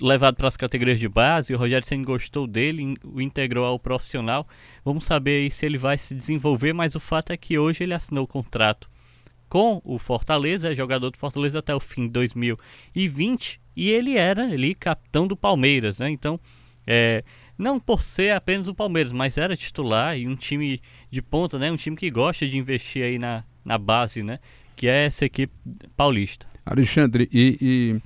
levado 0.00 0.36
para 0.36 0.48
as 0.48 0.56
categorias 0.56 0.98
de 0.98 1.08
base, 1.08 1.54
o 1.54 1.58
Rogério 1.58 1.86
Senna 1.86 2.04
gostou 2.04 2.46
dele, 2.46 2.96
o 3.04 3.20
integrou 3.20 3.66
ao 3.66 3.78
profissional. 3.78 4.48
Vamos 4.82 5.04
saber 5.04 5.50
se 5.52 5.66
ele 5.66 5.76
vai 5.76 5.98
se 5.98 6.14
desenvolver, 6.14 6.72
mas 6.72 6.94
o 6.94 7.00
fato 7.00 7.32
é 7.32 7.36
que 7.36 7.58
hoje 7.58 7.84
ele 7.84 7.92
assinou 7.92 8.24
o 8.24 8.26
contrato 8.26 8.88
com 9.48 9.80
o 9.84 9.98
Fortaleza, 9.98 10.70
é 10.70 10.74
jogador 10.74 11.10
do 11.10 11.18
Fortaleza 11.18 11.58
até 11.58 11.74
o 11.74 11.80
fim 11.80 12.06
de 12.06 12.12
2020 12.12 13.60
e 13.76 13.90
ele 13.90 14.16
era 14.16 14.44
ali 14.44 14.74
capitão 14.74 15.26
do 15.26 15.36
Palmeiras, 15.36 16.00
né? 16.00 16.10
Então, 16.10 16.40
é, 16.86 17.22
não 17.56 17.78
por 17.78 18.02
ser 18.02 18.32
apenas 18.32 18.68
o 18.68 18.74
Palmeiras, 18.74 19.12
mas 19.12 19.38
era 19.38 19.56
titular 19.56 20.18
e 20.18 20.26
um 20.26 20.36
time 20.36 20.80
de 21.10 21.22
ponta, 21.22 21.58
né? 21.58 21.70
Um 21.70 21.76
time 21.76 21.96
que 21.96 22.10
gosta 22.10 22.46
de 22.46 22.58
investir 22.58 23.04
aí 23.04 23.18
na, 23.18 23.44
na 23.64 23.78
base, 23.78 24.22
né? 24.22 24.38
Que 24.74 24.88
é 24.88 25.06
essa 25.06 25.24
equipe 25.24 25.52
paulista. 25.96 26.46
Alexandre, 26.64 27.28
e, 27.32 28.00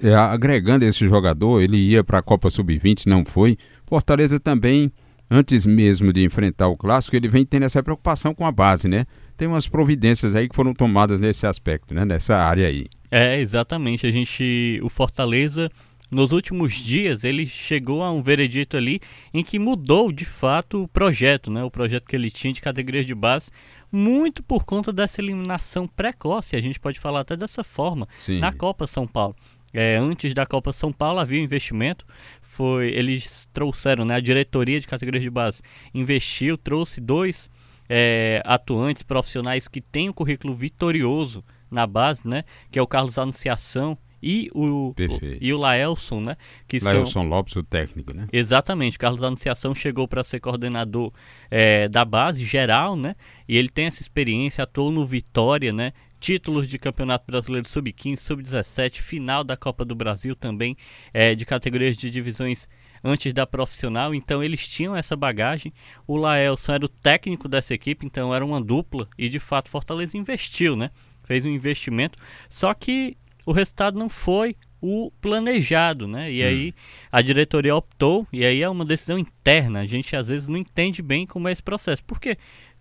e 0.00 0.06
é, 0.06 0.14
agregando 0.14 0.84
esse 0.84 1.06
jogador, 1.08 1.60
ele 1.60 1.76
ia 1.76 2.04
para 2.04 2.18
a 2.18 2.22
Copa 2.22 2.50
Sub-20, 2.50 3.06
não 3.06 3.24
foi. 3.24 3.56
Fortaleza 3.86 4.40
também, 4.40 4.92
antes 5.30 5.64
mesmo 5.66 6.12
de 6.12 6.24
enfrentar 6.24 6.68
o 6.68 6.76
clássico, 6.76 7.16
ele 7.16 7.28
vem 7.28 7.44
tendo 7.44 7.64
essa 7.64 7.82
preocupação 7.82 8.34
com 8.34 8.44
a 8.44 8.52
base, 8.52 8.88
né? 8.88 9.06
Tem 9.36 9.46
umas 9.46 9.68
providências 9.68 10.34
aí 10.34 10.48
que 10.48 10.56
foram 10.56 10.72
tomadas 10.72 11.20
nesse 11.20 11.46
aspecto, 11.46 11.94
né? 11.94 12.04
Nessa 12.04 12.36
área 12.36 12.66
aí. 12.66 12.86
É, 13.10 13.38
exatamente. 13.38 14.06
A 14.06 14.10
gente, 14.10 14.80
o 14.82 14.88
Fortaleza 14.88 15.70
nos 16.10 16.32
últimos 16.32 16.72
dias 16.72 17.24
ele 17.24 17.46
chegou 17.46 18.02
a 18.02 18.12
um 18.12 18.22
veredito 18.22 18.76
ali 18.76 19.00
em 19.34 19.42
que 19.42 19.58
mudou 19.58 20.12
de 20.12 20.24
fato 20.24 20.84
o 20.84 20.88
projeto, 20.88 21.50
né? 21.50 21.64
O 21.64 21.70
projeto 21.70 22.06
que 22.06 22.14
ele 22.14 22.30
tinha 22.30 22.52
de 22.52 22.60
categorias 22.60 23.04
de 23.04 23.14
base, 23.14 23.50
muito 23.90 24.42
por 24.42 24.64
conta 24.64 24.92
dessa 24.92 25.20
eliminação 25.20 25.86
precoce, 25.86 26.56
a 26.56 26.60
gente 26.60 26.78
pode 26.78 27.00
falar 27.00 27.20
até 27.20 27.36
dessa 27.36 27.64
forma, 27.64 28.08
Sim. 28.18 28.38
na 28.38 28.52
Copa 28.52 28.86
São 28.86 29.06
Paulo. 29.06 29.34
É, 29.72 29.96
antes 29.96 30.32
da 30.32 30.46
Copa 30.46 30.72
São 30.72 30.92
Paulo 30.92 31.18
havia 31.18 31.40
investimento, 31.40 32.06
foi 32.40 32.88
eles 32.90 33.46
trouxeram, 33.52 34.04
né? 34.04 34.14
A 34.14 34.20
diretoria 34.20 34.80
de 34.80 34.86
categorias 34.86 35.22
de 35.22 35.30
base 35.30 35.60
investiu, 35.92 36.56
trouxe 36.56 37.00
dois 37.00 37.50
é, 37.88 38.42
atuantes 38.44 39.02
profissionais 39.02 39.68
que 39.68 39.80
têm 39.80 40.08
um 40.08 40.12
currículo 40.12 40.54
vitorioso 40.54 41.44
na 41.70 41.86
base, 41.86 42.26
né? 42.26 42.44
Que 42.70 42.78
é 42.78 42.82
o 42.82 42.86
Carlos 42.86 43.18
Anunciação 43.18 43.98
e 44.22 44.50
o, 44.54 44.94
e 45.40 45.52
o 45.52 45.58
Laelson, 45.58 46.20
né? 46.20 46.36
Que 46.66 46.78
Laelson 46.78 47.12
são... 47.12 47.28
Lopes, 47.28 47.54
o 47.56 47.62
técnico, 47.62 48.12
né? 48.12 48.26
Exatamente. 48.32 48.98
Carlos 48.98 49.22
Anunciação 49.22 49.74
chegou 49.74 50.08
para 50.08 50.24
ser 50.24 50.40
coordenador 50.40 51.12
é, 51.50 51.88
da 51.88 52.04
base 52.04 52.44
geral, 52.44 52.96
né? 52.96 53.14
E 53.48 53.56
ele 53.56 53.68
tem 53.68 53.86
essa 53.86 54.02
experiência, 54.02 54.64
atuou 54.64 54.90
no 54.90 55.06
Vitória, 55.06 55.72
né? 55.72 55.92
Títulos 56.18 56.66
de 56.66 56.78
Campeonato 56.78 57.26
Brasileiro 57.26 57.68
Sub-15, 57.68 58.16
Sub-17, 58.16 59.00
final 59.00 59.44
da 59.44 59.56
Copa 59.56 59.84
do 59.84 59.94
Brasil 59.94 60.34
também, 60.34 60.76
é, 61.12 61.34
de 61.34 61.44
categorias 61.44 61.96
de 61.96 62.10
divisões 62.10 62.66
antes 63.02 63.32
da 63.32 63.46
profissional, 63.46 64.14
então 64.14 64.42
eles 64.42 64.66
tinham 64.66 64.96
essa 64.96 65.16
bagagem. 65.16 65.72
O 66.06 66.16
Laelson 66.16 66.72
era 66.72 66.84
o 66.84 66.88
técnico 66.88 67.48
dessa 67.48 67.74
equipe, 67.74 68.06
então 68.06 68.34
era 68.34 68.44
uma 68.44 68.60
dupla 68.60 69.08
e 69.18 69.28
de 69.28 69.38
fato 69.38 69.70
Fortaleza 69.70 70.16
investiu, 70.16 70.76
né? 70.76 70.90
Fez 71.24 71.44
um 71.44 71.50
investimento, 71.50 72.18
só 72.48 72.72
que 72.72 73.16
o 73.44 73.52
resultado 73.52 73.98
não 73.98 74.08
foi 74.08 74.56
o 74.80 75.10
planejado, 75.20 76.06
né? 76.06 76.30
E 76.30 76.42
hum. 76.42 76.46
aí 76.46 76.74
a 77.10 77.22
diretoria 77.22 77.74
optou, 77.74 78.26
e 78.32 78.44
aí 78.44 78.62
é 78.62 78.68
uma 78.68 78.84
decisão 78.84 79.18
interna. 79.18 79.80
A 79.80 79.86
gente 79.86 80.14
às 80.14 80.28
vezes 80.28 80.46
não 80.46 80.56
entende 80.56 81.02
bem 81.02 81.26
como 81.26 81.48
é 81.48 81.52
esse 81.52 81.62
processo. 81.62 82.04
Porque, 82.04 82.36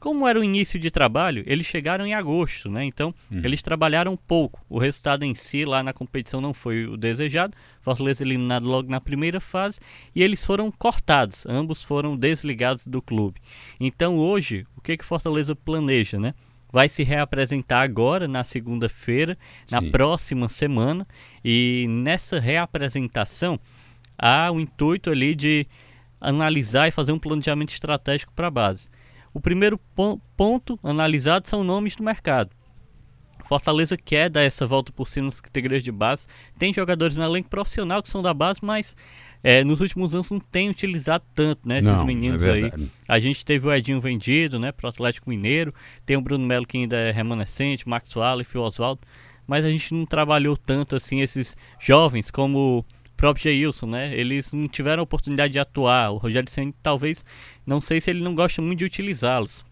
como 0.06 0.28
era 0.28 0.40
o 0.40 0.44
início 0.44 0.80
de 0.80 0.92
trabalho, 0.92 1.44
eles 1.48 1.66
chegaram 1.66 2.06
em 2.06 2.14
agosto, 2.14 2.70
né? 2.70 2.86
Então, 2.86 3.12
hum. 3.32 3.42
eles 3.44 3.64
trabalharam 3.64 4.16
pouco. 4.16 4.64
O 4.70 4.78
resultado 4.78 5.24
em 5.24 5.34
si 5.34 5.66
lá 5.66 5.82
na 5.82 5.94
competição 5.94 6.40
não 6.40 6.54
foi 6.54 6.86
o 6.86 6.96
desejado. 6.96 7.58
Fortaleza 7.82 8.22
eliminado 8.22 8.68
logo 8.68 8.88
na 8.88 9.02
primeira 9.02 9.40
fase 9.40 9.80
e 10.14 10.22
eles 10.22 10.46
foram 10.46 10.70
cortados. 10.70 11.44
Ambos 11.48 11.82
foram 11.82 12.16
desligados 12.16 12.86
do 12.86 13.02
clube. 13.02 13.42
Então, 13.80 14.20
hoje, 14.20 14.68
o 14.78 14.82
que 14.82 14.96
que 14.96 15.04
Fortaleza 15.04 15.56
planeja, 15.56 16.20
né? 16.20 16.36
vai 16.72 16.88
se 16.88 17.04
reapresentar 17.04 17.82
agora 17.82 18.28
na 18.28 18.44
segunda-feira, 18.44 19.36
na 19.72 19.82
próxima 19.82 20.48
semana, 20.48 21.08
e 21.44 21.88
nessa 21.90 22.40
reapresentação 22.40 23.60
há 24.16 24.52
o 24.52 24.60
intuito 24.60 25.10
ali 25.10 25.34
de 25.34 25.66
analisar 26.22 26.88
e 26.88 26.92
fazer 26.92 27.12
um 27.12 27.18
planejamento 27.18 27.72
estratégico 27.72 28.32
para 28.36 28.48
a 28.48 28.52
base. 28.52 28.88
O 29.36 29.42
primeiro 29.42 29.78
ponto 30.38 30.80
analisado 30.82 31.50
são 31.50 31.62
nomes 31.62 31.94
do 31.94 32.02
mercado. 32.02 32.52
Fortaleza 33.50 33.98
quer 33.98 34.30
dar 34.30 34.44
essa 34.44 34.66
volta 34.66 34.94
por 34.94 35.06
cima 35.10 35.26
nas 35.26 35.42
categorias 35.42 35.84
de 35.84 35.92
base. 35.92 36.26
Tem 36.58 36.74
jogadores 36.74 37.18
no 37.18 37.24
elenco 37.24 37.50
profissional 37.50 38.02
que 38.02 38.08
são 38.08 38.24
da 38.24 38.34
base, 38.34 38.62
mas 38.64 38.96
é, 39.44 39.62
nos 39.62 39.82
últimos 39.82 40.16
anos 40.16 40.32
não 40.32 40.40
tem 40.40 40.70
utilizado 40.70 41.26
tanto, 41.36 41.68
né? 41.68 41.80
Esses 41.80 41.92
não, 41.92 42.06
meninos 42.06 42.46
é 42.46 42.52
aí. 42.52 42.90
A 43.10 43.20
gente 43.20 43.44
teve 43.44 43.68
o 43.68 43.74
Edinho 43.74 44.00
vendido, 44.00 44.58
né? 44.58 44.72
Pro 44.72 44.88
Atlético 44.88 45.30
Mineiro. 45.30 45.74
Tem 46.06 46.16
o 46.16 46.22
Bruno 46.22 46.48
Melo 46.48 46.66
que 46.66 46.78
ainda 46.78 46.96
é 46.96 47.12
remanescente, 47.12 47.88
Max 47.90 48.16
Wallace, 48.16 48.58
o 48.58 48.62
Oswaldo. 48.62 49.02
Mas 49.46 49.66
a 49.66 49.70
gente 49.70 49.94
não 49.94 50.06
trabalhou 50.06 50.56
tanto 50.56 50.96
assim 50.96 51.20
esses 51.20 51.58
jovens 51.78 52.32
como 52.32 52.86
próprio 53.16 53.44
Jailson, 53.44 53.88
né? 53.88 54.16
Eles 54.16 54.52
não 54.52 54.68
tiveram 54.68 55.04
oportunidade 55.04 55.54
de 55.54 55.60
atuar. 55.60 56.12
O 56.12 56.18
Rogério 56.18 56.50
Senna 56.50 56.74
talvez, 56.82 57.24
não 57.66 57.82
sei 57.82 58.00
se 58.02 58.10
ele 58.10 58.22
não 58.22 58.36
gosta 58.36 58.62
muito 58.62 58.80
de 58.80 58.86
utilizá-los. 58.86 59.66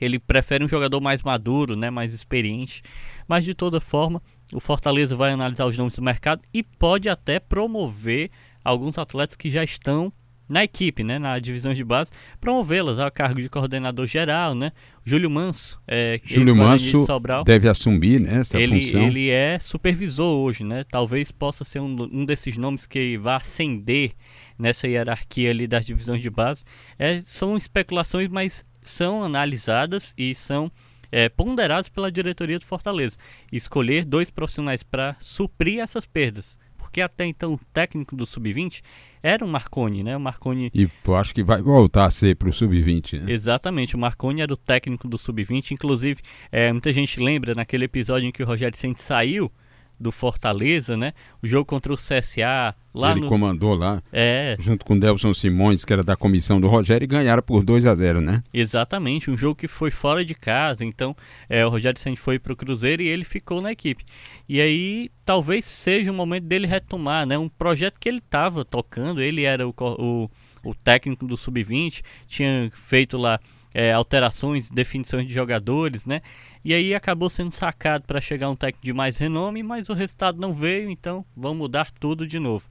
Ele 0.00 0.18
prefere 0.18 0.64
um 0.64 0.68
jogador 0.68 1.00
mais 1.00 1.22
maduro, 1.22 1.76
né? 1.76 1.90
Mais 1.90 2.12
experiente. 2.12 2.82
Mas 3.28 3.44
de 3.44 3.54
toda 3.54 3.80
forma, 3.80 4.22
o 4.52 4.60
Fortaleza 4.60 5.16
vai 5.16 5.32
analisar 5.32 5.66
os 5.66 5.76
nomes 5.76 5.94
do 5.94 6.02
mercado 6.02 6.42
e 6.52 6.62
pode 6.62 7.08
até 7.08 7.38
promover 7.38 8.30
alguns 8.64 8.98
atletas 8.98 9.36
que 9.36 9.50
já 9.50 9.62
estão 9.62 10.12
na 10.48 10.64
equipe, 10.64 11.02
né, 11.02 11.18
na 11.18 11.38
divisão 11.38 11.72
de 11.72 11.82
base, 11.82 12.10
promovê-las 12.40 12.98
ao 12.98 13.10
cargo 13.10 13.40
de 13.40 13.48
coordenador 13.48 14.06
geral, 14.06 14.54
né? 14.54 14.72
Júlio 15.04 15.30
Manso, 15.30 15.80
é, 15.86 16.20
Júlio 16.24 16.54
Manso 16.54 17.06
de 17.06 17.44
deve 17.44 17.68
assumir 17.68 18.20
né, 18.20 18.40
essa 18.40 18.58
ele, 18.58 18.82
função. 18.82 19.06
Ele 19.06 19.30
é 19.30 19.58
supervisor 19.58 20.36
hoje, 20.36 20.64
né? 20.64 20.84
Talvez 20.90 21.30
possa 21.32 21.64
ser 21.64 21.80
um, 21.80 22.08
um 22.12 22.24
desses 22.24 22.56
nomes 22.56 22.86
que 22.86 23.16
vá 23.16 23.36
ascender 23.36 24.12
nessa 24.58 24.86
hierarquia 24.86 25.50
ali 25.50 25.66
das 25.66 25.84
divisões 25.84 26.20
de 26.20 26.30
base. 26.30 26.64
É, 26.98 27.22
são 27.26 27.56
especulações, 27.56 28.28
mas 28.28 28.64
são 28.82 29.24
analisadas 29.24 30.12
e 30.16 30.34
são 30.34 30.70
é, 31.10 31.28
ponderadas 31.28 31.88
pela 31.88 32.12
diretoria 32.12 32.58
do 32.58 32.66
Fortaleza. 32.66 33.16
Escolher 33.50 34.04
dois 34.04 34.30
profissionais 34.30 34.82
para 34.82 35.16
suprir 35.20 35.80
essas 35.80 36.04
perdas 36.04 36.56
porque 36.94 37.00
até 37.00 37.26
então 37.26 37.54
o 37.54 37.60
técnico 37.72 38.14
do 38.14 38.24
Sub-20 38.24 38.80
era 39.20 39.44
o 39.44 39.48
Marconi, 39.48 40.04
né? 40.04 40.16
O 40.16 40.20
Marconi... 40.20 40.70
E 40.72 40.88
eu 41.04 41.16
acho 41.16 41.34
que 41.34 41.42
vai 41.42 41.60
voltar 41.60 42.04
a 42.04 42.10
ser 42.10 42.36
para 42.36 42.48
o 42.48 42.52
Sub-20, 42.52 43.20
né? 43.20 43.32
Exatamente, 43.32 43.96
o 43.96 43.98
Marconi 43.98 44.42
era 44.42 44.54
o 44.54 44.56
técnico 44.56 45.08
do 45.08 45.18
Sub-20, 45.18 45.72
inclusive 45.72 46.22
é, 46.52 46.70
muita 46.70 46.92
gente 46.92 47.18
lembra 47.18 47.52
naquele 47.52 47.86
episódio 47.86 48.28
em 48.28 48.30
que 48.30 48.44
o 48.44 48.46
Rogério 48.46 48.78
Ceni 48.78 48.94
saiu 48.96 49.50
do 49.98 50.10
Fortaleza, 50.10 50.96
né? 50.96 51.12
O 51.42 51.46
jogo 51.46 51.64
contra 51.64 51.92
o 51.92 51.96
CSA 51.96 52.74
lá 52.94 53.12
Ele 53.12 53.20
no... 53.20 53.28
comandou 53.28 53.74
lá, 53.74 54.02
é... 54.12 54.56
junto 54.58 54.84
com 54.84 54.94
o 54.94 55.00
Delson 55.00 55.32
Simões, 55.34 55.84
que 55.84 55.92
era 55.92 56.02
da 56.02 56.16
comissão 56.16 56.60
do 56.60 56.68
Rogério, 56.68 57.04
e 57.04 57.08
ganharam 57.08 57.42
por 57.42 57.64
2 57.64 57.86
a 57.86 57.94
0 57.94 58.20
né? 58.20 58.42
Exatamente, 58.52 59.30
um 59.30 59.36
jogo 59.36 59.56
que 59.56 59.68
foi 59.68 59.90
fora 59.90 60.24
de 60.24 60.34
casa, 60.34 60.84
então 60.84 61.16
é, 61.48 61.64
o 61.64 61.68
Rogério 61.68 62.00
Santos 62.00 62.20
foi 62.20 62.38
para 62.38 62.52
o 62.52 62.56
Cruzeiro 62.56 63.02
e 63.02 63.08
ele 63.08 63.24
ficou 63.24 63.60
na 63.60 63.72
equipe. 63.72 64.04
E 64.48 64.60
aí 64.60 65.10
talvez 65.24 65.64
seja 65.64 66.10
o 66.10 66.14
momento 66.14 66.44
dele 66.44 66.66
retomar, 66.66 67.26
né? 67.26 67.38
Um 67.38 67.48
projeto 67.48 67.98
que 67.98 68.08
ele 68.08 68.18
estava 68.18 68.64
tocando, 68.64 69.20
ele 69.20 69.42
era 69.42 69.66
o, 69.66 69.74
o, 69.78 70.30
o 70.62 70.74
técnico 70.74 71.26
do 71.26 71.36
Sub-20, 71.36 72.02
tinha 72.26 72.70
feito 72.86 73.16
lá 73.16 73.40
é, 73.74 73.92
alterações, 73.92 74.70
definições 74.70 75.26
de 75.26 75.34
jogadores, 75.34 76.06
né? 76.06 76.22
E 76.64 76.72
aí 76.72 76.94
acabou 76.94 77.28
sendo 77.28 77.52
sacado 77.52 78.04
para 78.06 78.22
chegar 78.22 78.48
um 78.48 78.56
técnico 78.56 78.86
de 78.86 78.92
mais 78.92 79.18
renome, 79.18 79.62
mas 79.62 79.90
o 79.90 79.92
resultado 79.92 80.40
não 80.40 80.54
veio, 80.54 80.88
então 80.88 81.22
vamos 81.36 81.58
mudar 81.58 81.90
tudo 82.00 82.26
de 82.26 82.38
novo. 82.38 82.64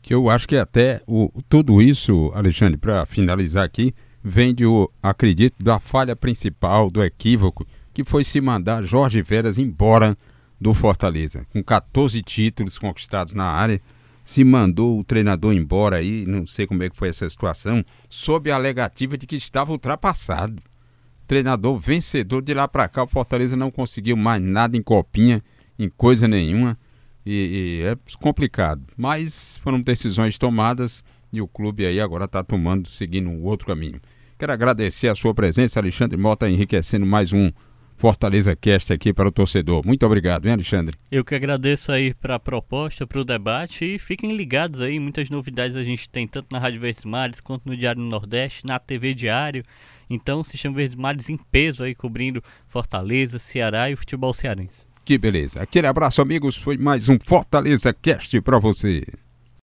Que 0.00 0.14
eu 0.14 0.30
acho 0.30 0.48
que 0.48 0.56
até 0.56 1.02
o, 1.06 1.30
tudo 1.48 1.82
isso, 1.82 2.32
Alexandre, 2.34 2.78
para 2.78 3.04
finalizar 3.04 3.64
aqui, 3.64 3.94
vem 4.22 4.54
de, 4.54 4.64
acredito, 5.02 5.62
da 5.62 5.78
falha 5.78 6.16
principal, 6.16 6.90
do 6.90 7.04
equívoco, 7.04 7.66
que 7.92 8.02
foi 8.02 8.24
se 8.24 8.40
mandar 8.40 8.82
Jorge 8.82 9.20
Veras 9.20 9.58
embora 9.58 10.16
do 10.58 10.72
Fortaleza. 10.72 11.46
Com 11.52 11.62
14 11.62 12.22
títulos 12.22 12.78
conquistados 12.78 13.34
na 13.34 13.44
área, 13.44 13.82
se 14.24 14.42
mandou 14.42 14.98
o 14.98 15.04
treinador 15.04 15.52
embora 15.52 15.96
aí, 15.96 16.24
não 16.26 16.46
sei 16.46 16.66
como 16.66 16.82
é 16.82 16.88
que 16.88 16.96
foi 16.96 17.10
essa 17.10 17.28
situação, 17.28 17.84
sob 18.08 18.50
a 18.50 18.54
alegativa 18.54 19.18
de 19.18 19.26
que 19.26 19.36
estava 19.36 19.72
ultrapassado 19.72 20.62
treinador 21.26 21.78
vencedor 21.78 22.42
de 22.42 22.54
lá 22.54 22.68
para 22.68 22.88
cá. 22.88 23.02
O 23.02 23.08
Fortaleza 23.08 23.56
não 23.56 23.70
conseguiu 23.70 24.16
mais 24.16 24.42
nada 24.42 24.76
em 24.76 24.82
copinha, 24.82 25.42
em 25.78 25.88
coisa 25.88 26.28
nenhuma. 26.28 26.78
E, 27.26 27.80
e 27.82 27.86
é 27.86 27.96
complicado. 28.18 28.82
Mas 28.96 29.58
foram 29.62 29.80
decisões 29.80 30.38
tomadas 30.38 31.02
e 31.32 31.40
o 31.40 31.48
clube 31.48 31.84
aí 31.84 32.00
agora 32.00 32.26
está 32.26 32.44
tomando, 32.44 32.88
seguindo 32.88 33.28
um 33.28 33.42
outro 33.42 33.66
caminho. 33.66 34.00
Quero 34.38 34.52
agradecer 34.52 35.08
a 35.08 35.14
sua 35.14 35.34
presença, 35.34 35.80
Alexandre 35.80 36.16
Mota, 36.16 36.48
enriquecendo 36.48 37.06
mais 37.06 37.32
um 37.32 37.50
Fortaleza 37.96 38.54
Cast 38.54 38.92
aqui 38.92 39.12
para 39.12 39.28
o 39.28 39.32
torcedor. 39.32 39.84
Muito 39.86 40.04
obrigado, 40.04 40.46
hein, 40.46 40.52
Alexandre? 40.52 40.96
Eu 41.10 41.24
que 41.24 41.34
agradeço 41.34 41.90
aí 41.92 42.12
para 42.12 42.34
a 42.34 42.40
proposta, 42.40 43.06
para 43.06 43.20
o 43.20 43.24
debate 43.24 43.84
e 43.84 43.98
fiquem 43.98 44.36
ligados 44.36 44.82
aí, 44.82 44.98
muitas 44.98 45.30
novidades 45.30 45.76
a 45.76 45.82
gente 45.82 46.08
tem 46.08 46.26
tanto 46.26 46.48
na 46.52 46.58
Rádio 46.58 46.80
Verdes 46.80 47.04
Mares 47.04 47.40
quanto 47.40 47.68
no 47.68 47.76
Diário 47.76 48.02
Nordeste, 48.02 48.66
na 48.66 48.78
TV 48.78 49.14
Diário. 49.14 49.64
Então, 50.08 50.40
o 50.40 50.44
Sistema 50.44 50.76
Verdes 50.76 50.96
Mares 50.96 51.28
em 51.28 51.36
peso 51.36 51.82
aí 51.82 51.94
cobrindo 51.94 52.42
Fortaleza, 52.68 53.38
Ceará 53.38 53.90
e 53.90 53.94
o 53.94 53.96
futebol 53.96 54.32
cearense. 54.32 54.86
Que 55.04 55.18
beleza. 55.18 55.60
Aquele 55.60 55.86
abraço, 55.86 56.22
amigos. 56.22 56.56
Foi 56.56 56.78
mais 56.78 57.08
um 57.08 57.18
Fortaleza 57.18 57.92
Cast 57.92 58.40
para 58.40 58.58
você. 58.58 59.04